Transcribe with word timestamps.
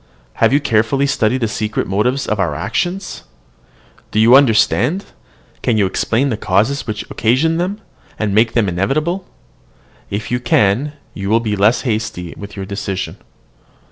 Have 0.41 0.51
you 0.51 0.59
carefully 0.59 1.05
studied 1.05 1.41
the 1.41 1.47
secret 1.47 1.85
motives 1.85 2.25
of 2.25 2.39
our 2.39 2.55
actions? 2.55 3.21
Do 4.09 4.19
you 4.19 4.35
understand 4.35 5.05
can 5.61 5.77
you 5.77 5.85
explain 5.85 6.29
the 6.29 6.37
causes 6.37 6.87
which 6.87 7.03
occasion 7.11 7.57
them, 7.57 7.79
and 8.17 8.33
make 8.33 8.53
them 8.53 8.67
inevitable? 8.67 9.27
If 10.09 10.31
you 10.31 10.39
can, 10.39 10.93
you 11.13 11.29
will 11.29 11.39
be 11.39 11.55
less 11.55 11.81
hasty 11.81 12.33
with 12.35 12.55
your 12.55 12.65
decision." 12.65 13.17